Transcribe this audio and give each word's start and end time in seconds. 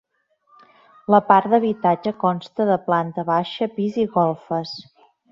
La 1.15 1.17
part 1.25 1.49
d'habitatge 1.51 2.13
consta 2.23 2.67
de 2.69 2.77
planta 2.87 3.25
baixa, 3.27 3.67
pis 3.75 3.99
i 4.05 4.07
golfes. 4.17 4.73